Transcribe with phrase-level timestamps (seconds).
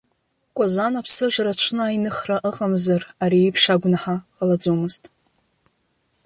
[0.55, 5.03] Кәазан аԥсыжра аҽны аиныхра ыҟамзар ари еиԥш агәнаҳа ҟалаӡомызт.